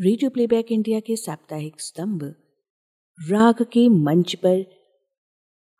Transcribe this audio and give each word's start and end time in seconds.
Radio 0.00 0.30
playback 0.30 0.72
India 0.72 1.00
के 1.00 1.16
साप्ताहिक 1.16 1.80
स्तंभ, 1.80 2.34
राग 3.30 3.62
के 3.62 3.88
मंच 3.88 4.34
पर 4.34 4.64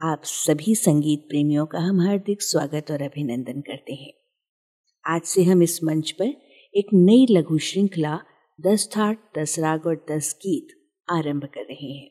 आप 0.03 0.23
सभी 0.25 0.75
संगीत 0.75 1.21
प्रेमियों 1.29 1.67
का 1.67 1.79
हम 1.79 2.01
हार्दिक 2.01 2.43
स्वागत 2.43 2.91
और 2.91 3.03
अभिनंदन 3.03 3.61
करते 3.61 3.93
हैं। 3.95 4.12
आज 5.07 5.23
से 5.23 5.43
हम 5.43 5.62
इस 5.62 5.85
मंच 5.85 6.11
पर 6.11 6.25
एक 6.75 6.87
नई 6.95 7.27
लघु 7.31 7.59
श्रृंखला, 7.59 8.21
दस 8.61 8.89
थाट, 8.97 9.39
दस 9.39 9.59
राग 9.59 9.87
और 9.87 10.07
दस 10.11 10.39
गीत 10.39 10.69
आरंभ 11.11 11.45
कर 11.45 11.61
रहे 11.61 11.93
हैं। 11.93 12.11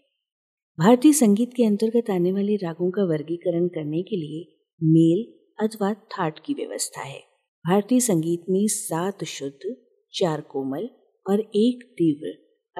भारतीय 0.79 1.13
संगीत 1.13 1.53
के 1.57 1.65
अंतर्गत 1.65 2.09
आने 2.09 2.31
वाले 2.31 2.55
रागों 2.55 2.91
का 2.91 3.03
वर्गीकरण 3.03 3.67
करने 3.67 4.03
के 4.03 4.15
लिए 4.15 4.63
मेल 4.83 5.33
अथवा 5.65 5.93
थाट 5.93 6.39
की 6.45 6.53
व्यवस्था 6.53 7.01
है। 7.01 7.19
भारतीय 7.67 7.99
संगीत 7.99 8.45
में 8.49 8.67
सात 8.67 9.23
शुद्ध, 9.23 9.75
चार 10.13 10.41
कोमल 10.41 10.89
और 11.29 11.39
एक 11.39 11.91
तीव्र, 11.91 12.29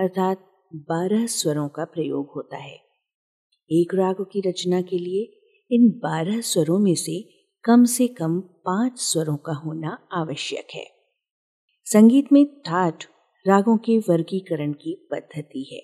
अर्थात 0.04 0.52
बारह 0.76 1.26
स्वरों 1.26 1.70
का 1.70 1.86
प्रयोग 1.86 2.32
होता 2.36 2.58
है। 2.58 2.80
एक 3.72 3.94
राग 3.94 4.16
की 4.22 4.50
रचना 4.50 4.82
के 4.82 4.98
लिए 4.98 5.34
इन 5.72 5.90
बारह 5.90 6.42
स्वरों 6.42 6.80
में 6.80 6.96
से 6.96 7.30
कम 7.64 7.86
से 7.86 8.08
कम 8.08 8.40
पाँच 8.40 9.00
स्वरों 9.00 9.38
का 9.38 9.54
होना 9.54 10.08
आवश्यक 10.12 10.68
है। 10.76 10.88
संगीत 11.86 12.26
में 12.32 12.62
ठाठ 12.62 13.06
रागों 13.48 13.78
के 13.78 13.98
वर्गीकरण 13.98 14.74
की 14.74 15.08
पद्धति 15.12 15.70
है। 15.74 15.82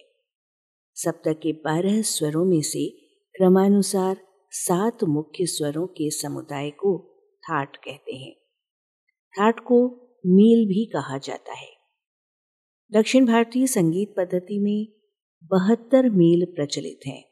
सप्तक 0.95 1.39
के 1.43 1.51
बारह 1.51 2.01
स्वरों 2.01 2.45
में 2.45 2.61
से 2.61 2.89
क्रमानुसार 3.37 4.17
सात 4.51 5.03
मुख्य 5.03 5.45
स्वरों 5.45 5.87
के 5.87 6.09
समुदाय 6.09 6.69
को 6.69 7.09
ठाठ 7.39 7.77
कहते 7.77 8.13
हैं। 8.15 8.35
ठाठ 9.37 9.59
को 9.59 9.87
मील 10.25 10.67
भी 10.67 10.85
कहा 10.85 11.17
जाता 11.17 11.53
है। 11.53 11.82
दक्षिण 12.91 13.25
भारतीय 13.25 13.67
संगीत 13.67 14.13
पद्धति 14.17 14.59
में 14.59 14.87
बहत्तर 15.43 16.09
मील 16.09 16.45
प्रचलित 16.45 16.99
हैं, 17.07 17.23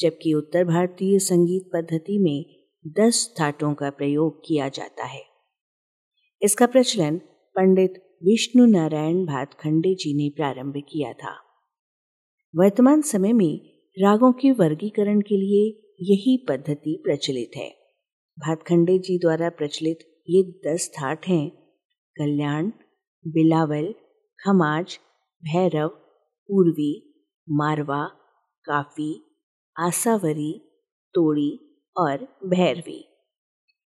जबकि 0.00 0.32
उत्तर 0.34 0.64
भारतीय 0.64 1.18
संगीत 1.18 1.70
पद्धति 1.72 2.18
में 2.18 2.44
दस 2.92 3.34
थाटों 3.40 3.74
का 3.74 3.90
प्रयोग 3.90 4.40
किया 4.46 4.68
जाता 4.68 5.04
है। 5.04 5.22
इसका 6.42 6.66
प्रचलन 6.66 7.18
पंडित 7.56 8.02
विष्णु 8.24 8.66
नारायण 8.66 9.24
भातखंडे 9.26 9.94
जी 9.94 10.14
ने 10.14 10.28
प्रारंभ 10.30 10.82
किया 10.88 11.12
था। 11.12 11.34
वर्तमान 12.54 13.02
समय 13.02 13.32
में 13.32 13.60
रागों 13.98 14.32
के 14.32 14.50
वर्गीकरण 14.50 15.20
के 15.20 15.36
लिए 15.36 15.92
यही 16.00 16.36
पद्धति 16.48 17.02
प्रचलित 17.04 17.50
है। 17.56 17.70
भातखंडे 18.38 18.98
जी 18.98 19.18
द्वारा 19.18 19.48
प्रचलित 19.48 19.98
ये 20.30 20.42
दस 20.42 20.90
थाट 20.94 21.26
हैं, 21.26 21.50
कल्याण, 22.16 22.72
बिलावल 23.26 23.94
खमाज 24.46 24.98
भैरव 25.44 25.88
पूर्वी 26.48 27.22
मारवा, 27.50 28.04
काफ़ी 28.64 29.24
आसावरी 29.78 30.60
तोड़ी 31.14 31.80
और 31.96 32.18
भैरवी। 32.46 33.08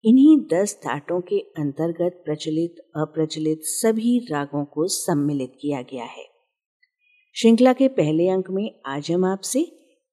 इन्हीं 0.05 0.47
दस 0.53 0.81
थाटों 0.85 1.21
के 1.21 1.39
अंतर्गत 1.39 2.21
प्रचलित, 2.25 2.75
अप्रचलित 2.95 3.59
सभी 3.63 4.27
रागों 4.31 4.65
को 4.65 4.87
सम्मिलित 4.87 5.57
किया 5.61 5.81
गया 5.81 6.03
है। 6.03 6.25
श्रृंखला 7.33 7.73
के 7.73 7.87
पहले 7.87 8.29
अंक 8.29 8.45
में 8.49 8.81
आज 8.85 9.11
हम 9.11 9.25
आपसे 9.25 9.63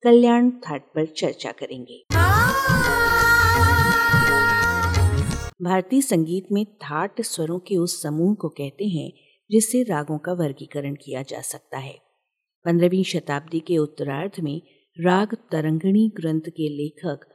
कल्याण 0.03 0.51
थाट 0.51 0.83
पर 0.83 1.07
चर्चा 1.07 1.53
करेंगे। 1.53 2.05
भारतीय 5.63 6.01
संगीत 6.01 6.47
में 6.53 6.67
थाट 6.67 7.21
स्वरों 7.21 7.59
के 7.59 7.77
उस 7.77 8.03
समूह 8.03 8.35
को 8.35 8.49
कहते 8.49 8.85
हैं 8.85 9.24
जिससे 9.51 9.83
रागों 9.83 10.19
का 10.19 10.33
वर्गीकरण 10.33 10.95
किया 10.95 11.23
जा 11.23 11.41
सकता 11.41 11.79
है। 11.79 11.95
पंद्रहवीं 12.65 13.05
शताब्दी 13.05 13.61
के 13.61 13.79
उत्तरार्ध 13.79 14.41
में 14.41 14.61
राग 14.97 15.35
तरंगणी 15.53 16.09
ग्रंथ 16.17 16.49
के 16.51 16.69
लेखक 16.69 17.27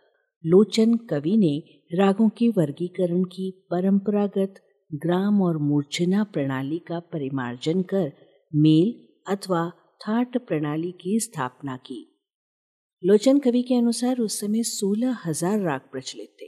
लोचन 0.43 0.95
कवि 1.09 1.35
ने 1.37 1.57
रागों 1.93 2.29
के 2.29 2.47
वर्गीकरण 2.49 3.23
की 3.23 3.49
परंपरागत 3.71 4.61
ग्राम 4.91 5.41
और 5.41 5.57
मूर्छना 5.57 6.23
प्रणाली 6.23 6.79
का 6.79 6.99
परिमार्जन 6.99 7.81
कर 7.81 8.11
मेल 8.53 8.93
अथवा 9.27 9.69
थाट 10.01 10.37
प्रणाली 10.37 10.91
की 10.91 11.19
स्थापना 11.19 11.75
की। 11.77 12.05
लोचन 13.03 13.39
कवि 13.39 13.61
के 13.61 13.75
अनुसार 13.75 14.19
उस 14.19 14.39
समय 14.39 14.63
सोलह 14.63 15.17
हज़ार 15.25 15.59
राग 15.59 15.81
प्रचलित 15.91 16.35
थे। 16.41 16.47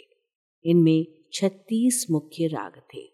इनमें 0.66 1.06
छत्तीस 1.34 2.06
मुख्य 2.12 2.48
राग 2.48 2.82
थे। 2.94 3.06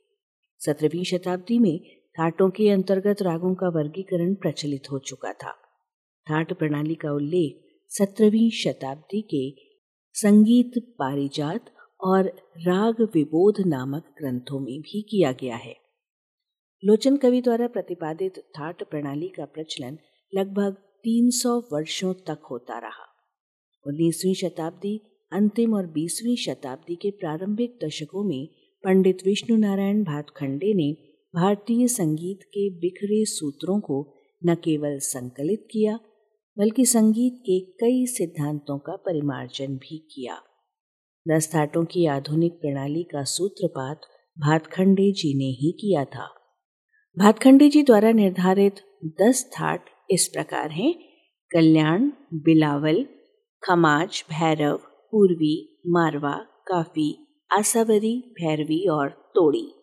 सत्रहवीं 0.62 1.03
शताब्दी 1.03 1.59
में 1.59 1.97
ठाटों 2.18 2.50
के 2.50 2.70
अंतर्गत 2.70 3.22
रागों 3.22 3.56
का 3.56 3.68
वर्गीकरण 3.70 4.34
प्रचलित 4.34 4.92
हो 4.92 5.00
चुका 5.00 5.34
था। 5.34 5.52
ठाट 6.28 6.54
प्रणाली 6.54 6.96
का 6.96 7.12
उल्लेख 7.12 7.60
सत्रहवीं 7.90 8.50
शताब्दी 8.50 9.22
के 9.22 9.56
संगीत 10.14 10.72
पारिजात 11.00 11.66
और 12.02 12.26
राग 12.58 13.02
विबोध 13.02 13.68
नामक 13.68 14.04
ग्रंथों 14.18 14.60
में 14.60 14.82
भी 14.82 15.02
किया 15.02 15.32
गया 15.32 15.56
है। 15.56 15.76
लोचन 16.86 17.18
कवि 17.18 17.42
द्वारा 17.42 17.68
प्रतिपादित 17.68 18.34
ठाट 18.56 18.84
प्रणाली 18.84 19.28
का 19.28 19.46
प्रचलन 19.46 19.98
लगभग 20.34 20.74
300 21.04 21.60
वर्षों 21.74 22.14
तक 22.14 22.40
होता 22.52 22.80
रहा। 22.80 23.08
उन्नीसवीं 23.88 24.34
शताब्दी, 24.34 25.02
अंतिम 25.32 25.74
और 25.74 25.86
बीसवीं 25.86 26.36
शताब्दी 26.36 26.96
के 26.96 27.12
प्रारंभिक 27.12 27.80
दशकों 27.84 28.24
में 28.24 28.48
पंडित 28.84 29.18
विष्णु 29.26 29.58
नारायण 29.58 30.04
भातखंडे 30.04 30.74
ने 30.74 31.06
भारतीय 31.36 31.88
संगीत 31.88 32.40
के 32.44 32.70
बिखरे 32.70 33.26
सूत्रों 33.26 33.80
को 33.80 34.14
न 34.46 34.56
केवल 34.56 35.00
संकलित 35.00 35.68
किया, 35.72 36.00
बल्कि 36.58 36.86
संगीत 36.86 37.40
के 37.42 37.60
कई 37.60 38.06
सिद्धांतों 38.06 38.80
का 38.80 38.96
परिमार्जन 38.96 39.78
भी 39.78 39.98
किया। 39.98 40.42
दस 41.28 41.56
थाटों 41.56 41.86
की 41.86 42.06
आधुनिक 42.06 42.54
प्रणाली 42.54 43.04
का 43.04 43.24
सूत्रपात 43.24 44.02
भातखंडे 44.40 45.12
जी 45.12 45.38
ने 45.38 45.46
ही 45.46 45.72
किया 45.72 46.06
था। 46.06 46.30
भातखंडे 47.20 47.70
जी 47.70 47.84
द्वारा 47.84 48.12
निर्धारित 48.12 48.76
दस 49.06 49.50
थाट 49.54 49.86
इस 50.12 50.28
प्रकार 50.28 50.72
हैं। 50.72 50.96
कल्याण, 51.52 52.12
बिलावल, 52.34 53.06
खमाज, 53.64 54.24
भैरव, 54.30 54.78
पूर्वी, 55.12 55.82
मारवा, 55.88 56.38
काफ़ी 56.68 57.28
आसावरी 57.58 58.36
भैरवी 58.42 58.88
और 58.88 59.10
तोड़ी। 59.10 59.74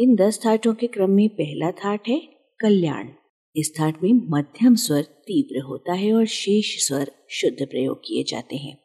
इन 0.00 0.14
दस 0.14 0.40
थाटों 0.46 0.74
के 0.74 0.86
क्रम 0.86 1.10
में 1.10 1.28
पहला 1.28 1.70
थाट 1.70 2.08
है 2.08 2.18
कल्याण। 2.60 3.08
इस 3.56 3.80
थाट 3.80 4.02
में 4.02 4.10
मध्यम 4.14 4.74
स्वर 4.74 5.02
तीव्र 5.02 5.60
होता 5.60 5.92
है 5.92 6.12
और 6.12 6.26
शेष 6.26 6.88
स्वर 6.88 7.12
शुद्ध 7.30 7.66
प्रयोग 7.66 7.98
किए 7.98 8.24
जाते 8.24 8.56
हैं। 8.56 8.78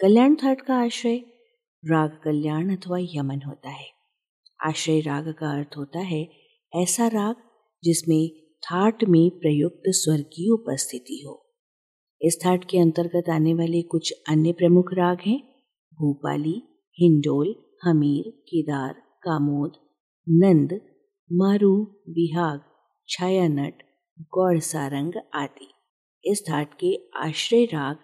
कल्याण 0.00 0.34
थाट 0.34 0.60
का 0.60 0.74
आश्रय 0.74 1.16
राग 1.84 2.20
कल्याण 2.24 2.76
अथवा 2.76 2.98
यमन 3.00 3.42
होता 3.46 3.68
है। 3.68 3.86
आश्रय 4.66 5.00
राग 5.00 5.28
का 5.28 5.58
अर्थ 5.58 5.76
होता 5.76 5.98
है 5.98 6.28
ऐसा 6.76 7.06
राग 7.06 7.36
जिसमें 7.84 8.30
थाट 8.38 9.04
में 9.04 9.30
प्रयुक्त 9.30 9.82
स्वर 9.86 10.20
की 10.20 10.50
उपस्थिति 10.50 11.24
हो। 11.26 11.46
इस 12.22 12.38
थाट 12.46 12.64
के 12.64 12.78
अंतर्गत 12.78 13.28
आने 13.28 13.54
वाले 13.54 13.82
कुछ 13.82 14.12
अन्य 14.28 14.52
प्रमुख 14.52 14.94
राग 14.94 15.18
हैं, 15.26 15.40
भूपाली, 15.94 16.62
हिंडोल, 16.98 17.54
हमीर, 17.84 18.30
केदार, 18.30 18.92
कामोद 19.22 19.72
नंद, 20.30 20.80
मारू 21.32 22.00
विहाग 22.08 22.60
छायानट 23.08 23.82
गौड़ 24.20 24.58
सारंग 24.58 25.12
आदि। 25.34 25.68
इस 26.24 26.44
थाट 26.50 26.74
के 26.74 27.08
आश्रय 27.16 27.64
राग, 27.64 27.96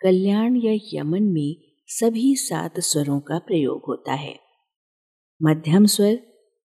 कल्याण 0.00 0.56
या 0.56 1.00
यमन 1.00 1.22
में 1.22 1.56
सभी 1.86 2.36
सात 2.36 2.80
स्वरों 2.80 3.20
का 3.20 3.38
प्रयोग 3.38 3.82
होता 3.88 4.12
है। 4.14 4.40
मध्यम 5.42 5.86
स्वर, 5.86 6.14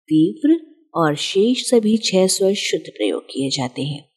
तीव्र 0.04 0.74
और 0.95 1.15
शेष 1.15 1.69
सभी 1.69 1.98
छह 1.98 2.27
स्वर 2.27 2.54
शुद्ध 2.54 2.86
प्रयोग 2.89 3.24
किए 3.24 3.50
जाते 3.50 3.81
हैं। 3.81 4.10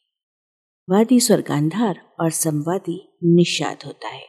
वादी 0.89 1.19
स्वर 1.19 1.41
गांधार 1.41 2.15
और 2.19 2.29
संवादी 2.31 3.17
निषाद 3.23 3.79
होता 3.85 4.07
है। 4.07 4.25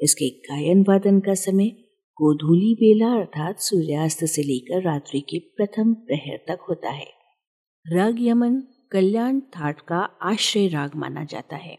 इसके 0.00 0.30
गायन 0.30 0.84
वादन 0.88 1.20
का 1.20 1.34
समय 1.34 1.81
गोधूली 2.18 2.74
बेला 2.74 3.06
अर्थात 3.12 3.60
सूर्यास्त 3.60 4.24
से 4.24 4.42
लेकर 4.42 4.82
रात्रि 4.82 5.20
के 5.20 5.38
प्रथम 5.56 5.92
प्रहर 5.94 6.36
तक 6.48 6.64
होता 6.68 6.90
है। 6.90 7.06
राग 7.86 8.16
यमन, 8.20 8.60
कल्याण 8.92 9.40
थाट 9.40 9.80
का 9.80 9.98
आश्रय 10.22 10.68
राग 10.68 10.94
माना 10.96 11.24
जाता 11.24 11.56
है। 11.56 11.76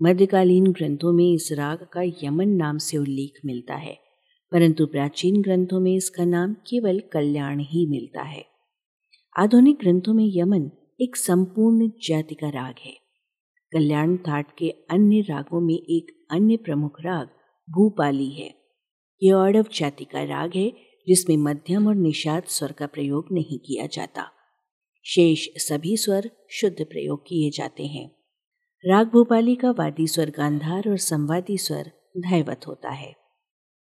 मध्यकालीन 0.00 0.70
ग्रंथों 0.72 1.12
में 1.12 1.32
इस 1.34 1.48
राग 1.52 1.86
का 1.92 2.02
यमन 2.22 2.48
नाम 2.48 2.78
से 2.78 2.96
उल्लेख 2.96 3.40
मिलता 3.44 3.74
है, 3.74 3.96
परंतु 4.52 4.86
प्राचीन 4.86 5.40
ग्रंथों 5.42 5.80
में 5.80 5.94
इसका 5.94 6.24
नाम 6.24 6.54
केवल 6.66 7.00
कल्याण 7.12 7.60
ही 7.60 7.86
मिलता 7.86 8.22
है। 8.22 8.44
आधुनिक 9.36 9.78
ग्रंथों 9.78 10.14
में 10.14 10.24
यमन 10.34 10.70
एक 11.00 11.16
संपूर्ण 11.16 11.90
जाति 12.02 12.34
का 12.34 12.48
राग 12.50 12.74
है। 12.84 12.92
कल्याण 13.72 14.16
थाट 14.16 14.56
के 14.58 14.70
अन्य 14.90 15.20
रागों 15.20 15.60
में 15.60 15.74
एक 15.74 16.16
अन्य 16.30 16.56
प्रमुख 16.56 17.00
राग 17.00 17.28
भूपाली 17.68 18.30
है। 18.30 18.57
यह 19.22 19.34
औडव 19.34 19.64
जाति 19.74 20.04
का 20.04 20.22
राग 20.22 20.52
है, 20.54 20.72
जिसमें 21.08 21.36
मध्यम 21.36 21.88
और 21.88 21.94
निषाद 21.94 22.42
स्वर 22.44 22.72
का 22.72 22.86
प्रयोग 22.86 23.26
नहीं 23.32 23.58
किया 23.58 23.86
जाता। 23.86 24.30
शेष 25.04 25.48
सभी 25.56 25.96
स्वर 25.96 26.30
शुद्ध 26.50 26.84
प्रयोग 26.84 27.22
किए 27.26 27.50
जाते 27.50 27.86
हैं। 27.86 28.10
राग 28.86 29.06
भोपाली 29.06 29.54
का 29.54 29.70
वादी 29.70 30.06
स्वर 30.06 30.30
गांधार 30.30 30.88
और 30.88 30.96
संवादी 30.96 31.58
स्वर 31.58 31.90
धैवत 32.18 32.60
होता 32.66 32.90
है। 32.90 33.16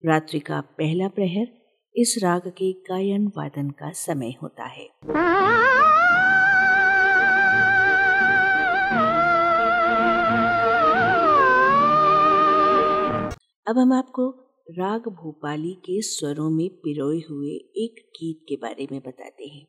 रात्रि 0.06 0.40
का 0.40 0.62
पहला 0.62 1.08
प्रहर 1.08 1.48
इस 1.96 2.20
राग 2.24 2.42
के 2.42 2.72
गायन 2.72 3.28
वादन 3.28 3.70
का 3.70 3.92
समय 3.92 4.34
होता 4.44 4.66
है। 4.66 4.90
अब 13.68 13.78
हम 13.78 13.94
आपको 13.94 14.47
राग 14.70 15.08
भोपाली 15.08 15.74
के 15.74 16.02
स्वरों 16.02 16.50
में 16.50 16.70
पिरोए 16.70 17.18
हुए 17.18 17.50
एक 17.52 17.96
गीत 18.10 18.46
के 18.50 18.56
बारे 18.56 18.88
में 18.92 19.00
बताते 19.00 19.46
हैं। 19.46 19.68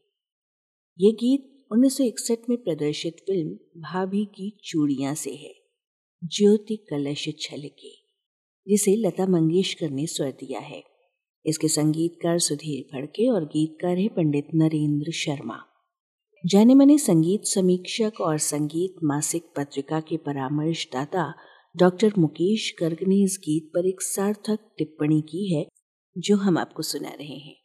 ये 1.00 1.12
गीत 1.12 1.66
1961 1.72 2.48
में 2.50 2.58
प्रदर्शित 2.58 3.16
फ़िल्म 3.20 3.50
भाभी 3.80 4.24
की 4.24 4.58
चूड़ियाँ 4.64 5.14
से 5.14 5.34
है, 5.34 5.54
ज्योति 6.24 6.76
कलश 6.76 7.28
छलके, 7.40 7.90
जिसे 8.66 8.96
लता 8.96 9.26
मंगेशकर 9.26 9.90
ने 9.90 10.06
स्वर 10.06 10.30
दिया 10.30 10.60
है। 10.60 10.82
इसके 11.46 11.68
संगीतकार 11.68 12.38
सुधीर 12.38 12.82
फड़के 12.92 13.28
और 13.28 13.44
गीतकार 13.44 13.98
है 13.98 14.08
पंडित 14.08 14.48
नरेंद्र 14.54 15.12
शर्मा। 15.12 15.58
जाने 16.46 16.74
मने 16.74 16.98
संगीत 16.98 17.44
समीक्षक 17.44 18.20
और 18.20 18.38
संगीत 18.38 18.94
मासिक 19.04 19.42
पत्रिका 19.56 20.00
के 20.00 20.16
परामर्शदाता 20.16 21.34
डॉक्टर 21.76 22.12
मुकेश 22.19 22.75
गर्ग 22.81 22.99
ने 23.09 23.23
इस 23.23 23.38
गीत 23.41 23.70
पर 23.75 23.87
एक 23.87 24.03
सार्थक 24.03 24.59
टिप्पणी 24.79 25.20
की 25.20 25.55
है, 25.55 25.69
जो 26.19 26.37
हम 26.37 26.59
आपको 26.59 26.82
सुना 26.82 27.09
रहे 27.09 27.37
हैं। 27.37 27.56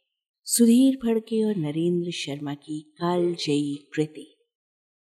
सुधीर 0.44 0.96
फड़के 0.96 1.44
और 1.44 1.56
नरेंद्र 1.56 2.10
शर्मा 2.10 2.54
की 2.54 2.80
कालजयी 2.80 3.74
कृति। 3.94 4.36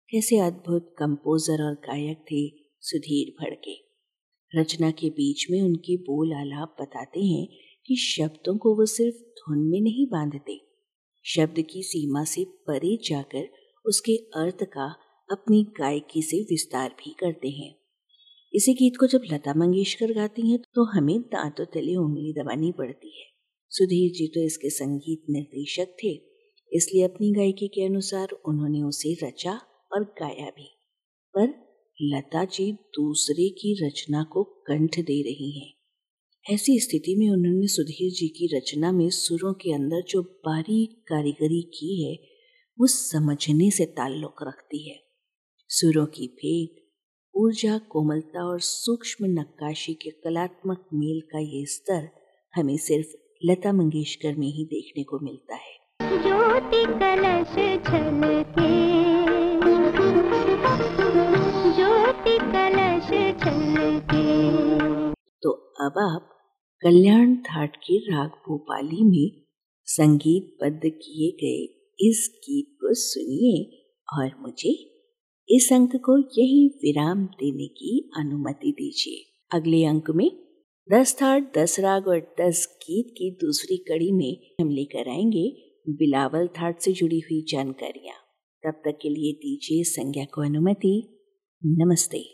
कैसे 0.09 0.37
अद्भुत 0.37 0.95
कंपोजर 0.99 1.63
और 1.63 1.73
गायक 1.73 2.17
थे 2.17 2.53
सुधीर 2.79 3.31
फड़के। 3.31 3.75
रचना 4.59 4.91
के 4.91 5.09
बीच 5.09 5.47
में 5.51 5.61
उनके 5.61 5.97
बोल 5.97 6.33
आलाप 6.33 6.75
बताते 6.81 7.19
हैं 7.19 7.47
कि 7.85 7.95
शब्दों 7.95 8.57
को 8.57 8.75
वो 8.75 8.85
सिर्फ़ 8.85 9.15
धुन 9.15 9.59
में 9.59 9.81
नहीं 9.81 10.07
बांधते। 10.07 10.67
शब्द 11.25 11.61
की 11.61 11.83
सीमा 11.83 12.23
से 12.23 12.43
परे 12.43 12.97
जाकर 13.09 13.49
उसके 13.85 14.15
अर्थ 14.15 14.63
का 14.63 14.95
अपनी 15.31 15.63
गायकी 15.63 16.21
से 16.21 16.41
विस्तार 16.41 16.89
भी 16.89 17.15
करते 17.19 17.49
हैं। 17.49 17.82
इसी 18.53 18.73
गीत 18.73 18.97
को 18.99 19.07
जब 19.07 19.21
लता 19.31 19.53
मंगेशकर 19.53 20.13
गाती 20.13 20.49
हैं 20.49 20.59
तो 20.75 20.83
हमें 20.89 21.19
दांतों 21.23 21.65
तले 21.65 21.95
उंगली 21.95 22.33
दबानी 22.33 22.71
पड़ती 22.71 23.19
है। 23.19 23.25
सुधीर 23.71 24.11
जी 24.11 24.27
तो 24.27 24.41
इसके 24.41 24.69
संगीत 24.69 25.23
निर्देशक 25.29 25.95
थे, 26.03 26.11
इसलिए 26.71 27.03
अपनी 27.03 27.31
गायकी 27.31 27.67
के 27.67 27.85
अनुसार 27.85 28.31
उन्होंने 28.45 28.81
उसे 28.81 29.13
रचा 29.23 29.53
और 29.93 30.03
गाया 30.19 30.49
भी। 30.49 30.67
पर 31.35 31.47
लता 31.97 32.43
जी 32.45 32.71
दूसरे 32.93 33.49
की 33.49 33.73
रचना 33.85 34.23
को 34.23 34.43
कंठ 34.67 34.99
दे 34.99 35.21
रही 35.21 35.49
हैं। 35.59 35.71
ऐसी 36.45 36.79
स्थिति 36.79 37.15
में 37.15 37.29
उन्होंने 37.29 37.67
सुधीर 37.67 38.11
जी 38.11 38.27
की 38.27 38.47
रचना 38.57 38.91
में 38.91 39.09
सुरों 39.09 39.53
के 39.53 39.73
अंदर 39.73 40.03
जो 40.09 40.21
बारीक 40.21 40.97
कारीगरी 41.07 41.61
की 41.73 42.03
है, 42.03 42.13
वो 42.77 42.87
समझने 42.87 43.71
से 43.71 43.85
ताल्लुक 43.91 44.43
रखती 44.43 44.87
है। 44.89 44.99
सुरों 45.69 46.05
की 46.05 46.27
फेंक 46.35 46.82
ऊर्जा 47.35 47.77
कोमलता 47.77 48.45
और 48.45 48.59
सूक्ष्म 48.59 49.25
नक्काशी 49.25 49.93
के 49.93 50.09
कलात्मक 50.09 50.85
मेल 50.93 51.21
का 51.21 51.39
ये 51.39 51.65
स्तर 51.65 52.09
हमें 52.55 52.77
सिर्फ़ 52.77 53.07
लता 53.45 53.73
मंगेशकर 53.73 54.35
में 54.35 54.47
ही 54.47 54.65
देखने 54.65 55.03
को 55.03 55.19
मिलता 55.19 55.55
है। 55.55 55.79
ज्योति 56.01 56.85
कलश 56.85 57.47
छलके। 57.87 58.93
ज्योति 61.77 62.37
कलश 62.37 63.07
छलके। 63.43 64.53
तो 65.41 65.49
अब 65.81 65.93
आप 65.97 66.29
कल्याण 66.81 67.35
थाट 67.35 67.75
के 67.75 67.97
राग 67.97 68.29
भोपाली 68.29 69.03
में 69.03 69.41
संगीतबद्ध 69.85 70.81
किए 70.85 71.31
गए 71.31 71.89
इस 72.09 72.39
गीत 72.39 72.77
को 72.81 72.93
सुनिए 72.93 73.85
और 74.13 74.31
मुझे 74.41 74.92
इस 75.49 75.69
अंक 75.73 75.95
को 75.95 76.17
यही 76.17 76.67
विराम 76.67 77.25
देने 77.25 77.67
की 77.67 78.11
अनुमति 78.17 78.71
दीजिए। 78.71 79.39
अगले 79.57 79.85
अंक 79.85 80.09
में 80.09 80.31
दस 80.91 81.17
थाट 81.21 81.57
दस 81.57 81.79
राग 81.79 82.07
और 82.07 82.35
दस 82.41 82.77
गीत 82.81 83.07
की 83.09 83.31
दूसरी 83.31 83.77
कड़ी 83.77 84.11
में 84.11 84.37
हम 84.61 84.69
लेकर 84.69 85.09
आएँगे 85.09 85.55
बिलावल 85.89 86.47
थाट 86.47 86.79
से 86.79 86.91
जुड़ी 86.91 87.19
हुई 87.19 87.45
जानकारियाँ। 87.49 88.15
तब 88.63 88.81
तक 88.85 88.99
के 89.01 89.09
लिए 89.09 89.33
दीजिए 89.33 89.83
संज्ञा 89.83 90.25
को 90.25 90.41
अनुमति। 90.41 91.19
नमस्ते। 91.65 92.25